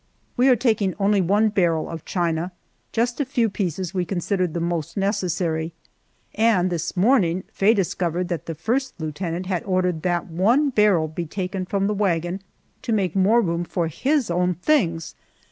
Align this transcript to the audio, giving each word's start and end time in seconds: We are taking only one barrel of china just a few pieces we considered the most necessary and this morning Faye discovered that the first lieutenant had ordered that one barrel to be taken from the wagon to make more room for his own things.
We 0.35 0.47
are 0.49 0.55
taking 0.55 0.95
only 0.97 1.21
one 1.21 1.49
barrel 1.49 1.87
of 1.87 2.05
china 2.05 2.53
just 2.91 3.19
a 3.21 3.23
few 3.23 3.49
pieces 3.49 3.93
we 3.93 4.03
considered 4.03 4.55
the 4.55 4.59
most 4.59 4.97
necessary 4.97 5.73
and 6.33 6.71
this 6.71 6.97
morning 6.97 7.43
Faye 7.53 7.75
discovered 7.75 8.27
that 8.29 8.47
the 8.47 8.55
first 8.55 8.95
lieutenant 8.99 9.45
had 9.45 9.63
ordered 9.63 10.01
that 10.01 10.25
one 10.25 10.71
barrel 10.71 11.07
to 11.07 11.13
be 11.13 11.27
taken 11.27 11.67
from 11.67 11.85
the 11.85 11.93
wagon 11.93 12.41
to 12.81 12.91
make 12.91 13.15
more 13.15 13.41
room 13.41 13.63
for 13.63 13.89
his 13.89 14.31
own 14.31 14.55
things. 14.55 15.13